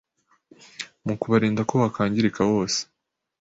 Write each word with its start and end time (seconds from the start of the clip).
mu 1.05 1.13
kubarinda 1.19 1.61
ko 1.69 1.73
wangirika 1.97 2.41
wose. 2.51 2.79